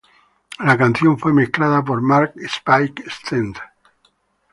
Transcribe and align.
La 0.57 0.75
canción 0.79 1.19
fue 1.19 1.31
mezclada 1.31 1.83
por 1.83 2.01
Mark 2.01 2.33
'Spike' 2.35 3.03
Stent. 3.07 3.59